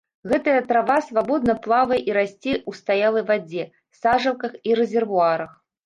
[0.29, 3.71] Гэтая трава свабодна плавае і расце ў стаялай вадзе,
[4.03, 5.51] сажалках і рэзервуарах.